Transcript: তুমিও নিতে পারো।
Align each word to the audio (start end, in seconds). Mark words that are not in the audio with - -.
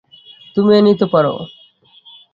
তুমিও 0.55 0.81
নিতে 0.81 1.05
পারো। 1.05 1.33